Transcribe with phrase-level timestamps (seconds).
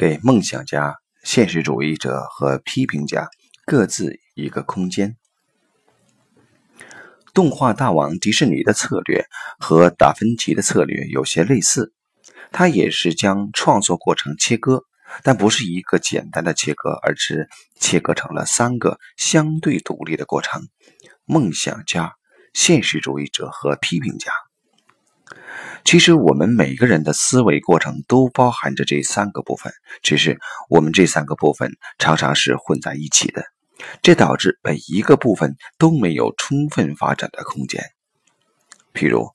[0.00, 3.28] 给梦想家、现实主义者和批评家
[3.66, 5.18] 各自一个空间。
[7.34, 9.26] 动画大王迪士尼的策略
[9.58, 11.92] 和达芬奇的策略有些类似，
[12.50, 14.84] 他也是将创作过程切割，
[15.22, 20.66] 但不是一个简单的切割，而是切割成了三个相对独立的过程：
[21.26, 22.14] 梦想家、
[22.54, 24.32] 现实主义者和批评家。
[25.84, 29.72] 其实我们每个人的思维过程都包含着这三个部分，
[30.02, 33.44] 只是我们这三个部分常常是混在一起的，
[34.02, 37.82] 这导致每一个部分都没有充分发展的空间。
[38.92, 39.30] 譬如，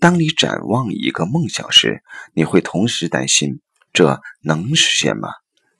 [0.00, 2.02] 当你展望一个梦想时，
[2.34, 3.60] 你会同时担心
[3.92, 5.28] 这能实现吗？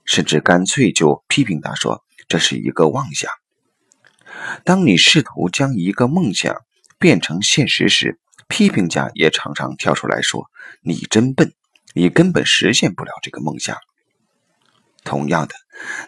[0.05, 3.31] 甚至干脆就批评他说这是一个妄想。
[4.65, 6.57] 当你试图将一个梦想
[6.99, 8.19] 变成现实时，
[8.51, 10.51] 批评家也常常跳出来说
[10.83, 11.55] ：“你真笨，
[11.95, 13.79] 你根本实现不了这个梦想。”
[15.05, 15.55] 同样的，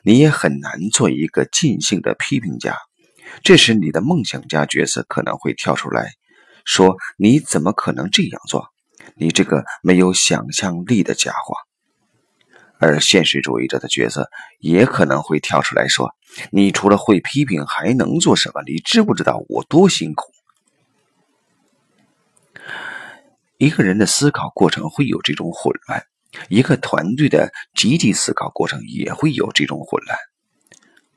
[0.02, 2.76] 你也很难做一个尽兴的批评家。
[3.42, 6.12] 这时，你的梦想家角色可能会跳出来
[6.64, 8.68] 说：“你怎么可能这样做？
[9.14, 11.54] 你这个没有想象力的家伙。”
[12.78, 16.10] 而现实主义者的角色也可能会跳出来说
[16.50, 18.62] ：“你除了会批评还能做什么？
[18.66, 20.32] 你知不知道我多辛苦？”
[23.62, 26.04] 一个人的思考过程会有这种混乱，
[26.48, 30.18] 一个团队的集体思考过程也会有这种混乱。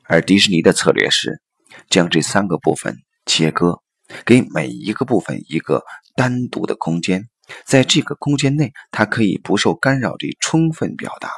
[0.04, 1.42] 而迪士尼的策略是
[1.90, 3.80] 将这三个部分切割，
[4.24, 5.82] 给每一个部分一个
[6.14, 7.28] 单独的空间，
[7.64, 11.28] 在这个空间内，它可以不受干扰地充分表达。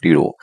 [0.00, 0.36] 例如，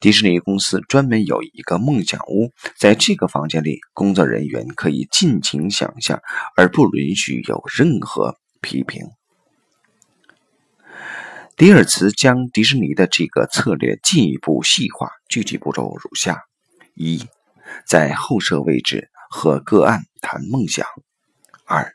[0.00, 6.22] 迪士尼公司专门有一个梦想屋，在这个房间里，工作人员可以尽情想象，
[6.56, 9.02] 而不允许有任何批评。
[11.58, 16.44] 迪尔茨将迪士尼的这个策略进一步细化，具体步骤如下：
[16.94, 17.26] 一，
[17.84, 20.86] 在后设位置和个案谈梦想；
[21.66, 21.92] 二，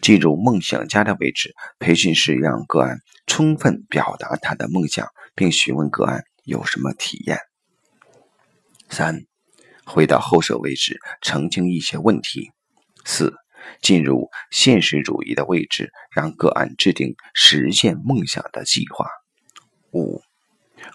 [0.00, 7.36] 进入梦想家的位置，培训时让个案充分表达他的梦想，并询问个案有什么体验；
[8.88, 9.26] 三，
[9.84, 12.50] 回到后设位置，澄清一些问题；
[13.04, 13.41] 四。
[13.80, 19.06] 进入现实主义的位置，让个案制定实现梦想的计划。
[19.92, 20.22] 五，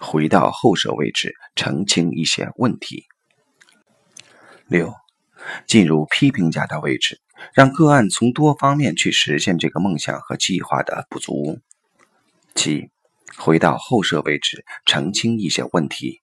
[0.00, 3.04] 回到后设位置，澄清一些问题。
[4.66, 4.94] 六，
[5.66, 7.20] 进入批评家的位置，
[7.54, 11.60] 让个案从多方面去实现这个梦想和计划的不足。
[12.54, 12.90] 七，
[13.36, 16.20] 回到后设位置，澄清一些问题。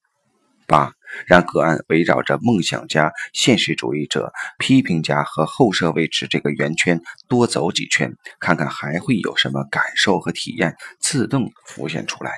[0.67, 0.93] 八。
[1.25, 12.31] 让个案围绕着梦想家、现实主义者、批评家和后设位置这个圆圈多走几圈，看看还会有什么感受和体验自动浮现出来。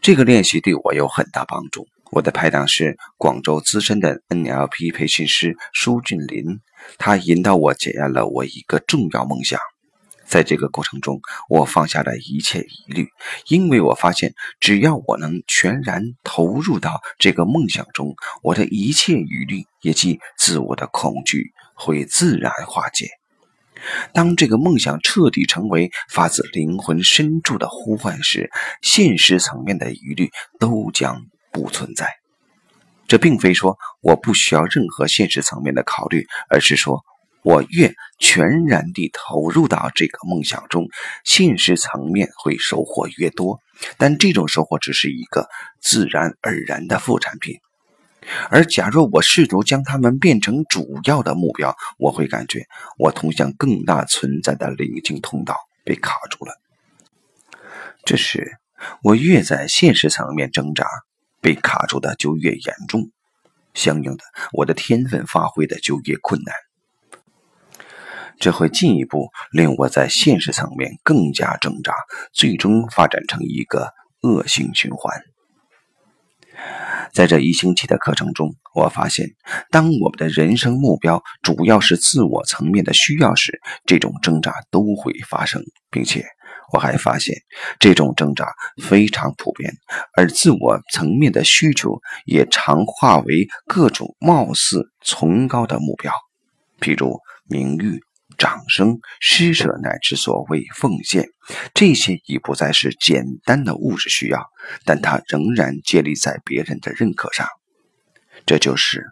[0.00, 1.86] 这个练习对我有很大帮助。
[2.10, 6.60] 我的拍档是广州资深的 NLP 培训师舒俊林，
[6.96, 9.60] 他引导我检验了我一个重要梦想。
[10.28, 13.08] 在这个过程中，我放下了一切疑虑，
[13.48, 23.08] 因为我发现，只要我能全然投入到这个梦想中，我的一切疑虑，也即自我的恐惧，会自然化解。
[24.12, 28.50] 当这个梦想彻底成为发自灵魂深处的呼唤时，
[28.82, 32.16] 现实层面的疑虑都将不存在。
[33.06, 37.02] 这并非说我不需要任何现实层面的考虑，而是说。
[37.48, 40.86] 我越全然地投入到这个梦想中，
[41.24, 43.58] 现实层面会收获越多。
[43.96, 45.48] 但这种收获只是一个
[45.80, 47.58] 自然而然的副产品。
[48.50, 52.66] 而假若我试图将它们变成主要的目标，我会感觉
[52.98, 56.52] 我通向更大存在的灵境通道被卡住了。
[58.04, 58.58] 这时，
[59.02, 60.86] 我越在现实层面挣扎，
[61.40, 63.10] 被卡住的就越严重，
[63.72, 66.54] 相应的，我的天分发挥的就越困难。
[68.40, 71.92] 这会进一步令我在现实层面更加挣扎，
[72.32, 75.22] 最终发展成一个恶性循环。
[77.12, 79.28] 在这一星期的课程中，我发现，
[79.70, 86.24] 当我们的人生目标主要是自我层面的需要时，这种挣扎都会发生，并且
[86.72, 87.34] 我还发现，
[87.78, 88.52] 这种挣扎
[88.82, 89.72] 非常普遍，
[90.16, 96.12] 而自我层面的需求也常化为各种貌似崇高的目标，
[96.80, 97.18] 譬如
[97.48, 98.02] 名誉。
[98.38, 101.28] 掌声、施舍乃至所谓奉献，
[101.74, 104.46] 这些已不再是简单的物质需要，
[104.84, 107.46] 但它仍然建立在别人的认可上。
[108.46, 109.04] 这就是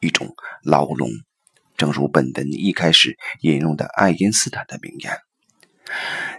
[0.00, 1.10] 一种牢笼。
[1.76, 5.12] 正如本文一开始引用的爱因斯坦的名言：“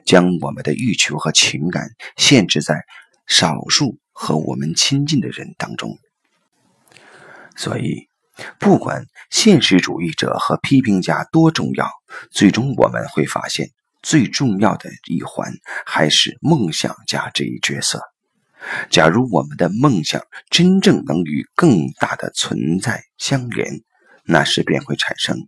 [0.06, 2.84] 将我们的欲求和情感限制在
[3.26, 5.98] 少数和我们亲近的人当中。
[7.56, 8.09] 所以，
[8.60, 11.90] 不管现实主义者和批评家多重要，
[12.32, 13.70] 最终我们会发现，
[14.02, 15.54] 最重要的一环
[15.86, 18.02] 还是梦想家这一角色。
[18.90, 23.82] 假如我们的梦想真正能与更大的存在相连，
[24.26, 25.48] 那时便会产生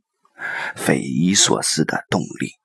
[0.75, 2.60] 匪夷所思的动力。